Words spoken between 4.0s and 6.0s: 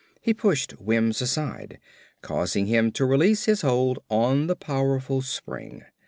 on the powerful spring.